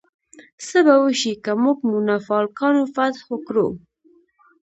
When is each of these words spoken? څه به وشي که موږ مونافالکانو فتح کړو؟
څه 0.67 0.79
به 0.85 0.95
وشي 1.03 1.33
که 1.43 1.51
موږ 1.63 1.77
مونافالکانو 1.91 2.81
فتح 2.95 3.21
کړو؟ 3.47 3.67